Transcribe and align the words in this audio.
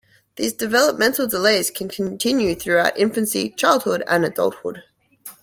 These 0.35 0.53
developmental 0.53 1.27
delays 1.27 1.69
can 1.69 1.87
continue 1.87 2.55
throughout 2.55 2.97
infancy, 2.97 3.51
childhood, 3.51 4.03
and 4.07 4.25
adulthood. 4.25 4.81